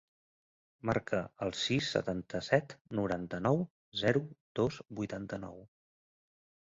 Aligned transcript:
Marca 0.89 1.19
el 1.47 1.51
sis, 1.63 1.89
setanta-set, 1.97 2.75
noranta-nou, 3.01 3.61
zero, 4.05 4.25
dos, 4.61 4.81
vuitanta-nou. 5.01 5.61